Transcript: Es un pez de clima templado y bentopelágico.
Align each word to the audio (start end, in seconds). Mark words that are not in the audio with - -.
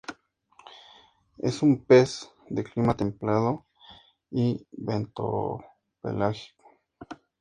Es 1.37 1.61
un 1.61 1.85
pez 1.85 2.31
de 2.49 2.63
clima 2.63 2.97
templado 2.97 3.67
y 4.31 4.65
bentopelágico. 4.71 6.79